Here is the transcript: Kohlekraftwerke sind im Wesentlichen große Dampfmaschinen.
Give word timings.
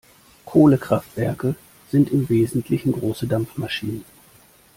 Kohlekraftwerke 0.45 1.53
sind 1.91 2.09
im 2.11 2.27
Wesentlichen 2.27 2.91
große 2.91 3.27
Dampfmaschinen. 3.27 4.03